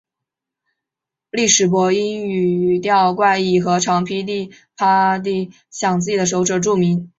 [1.47, 7.07] 史力柏因语调怪异和常劈啪地晌自己手指而著名。